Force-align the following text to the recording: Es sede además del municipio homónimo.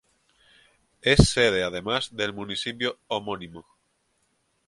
Es 1.03 1.29
sede 1.29 1.61
además 1.63 2.15
del 2.15 2.33
municipio 2.33 2.97
homónimo. 3.05 3.67